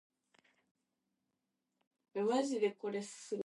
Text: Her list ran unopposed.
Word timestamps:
Her 2.15 2.23
list 2.23 2.53
ran 2.53 2.63
unopposed. 2.63 3.37